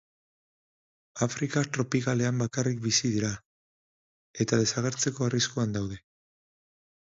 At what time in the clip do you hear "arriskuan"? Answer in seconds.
5.31-5.79